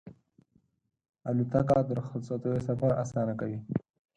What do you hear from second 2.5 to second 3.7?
سفر اسانه کوي.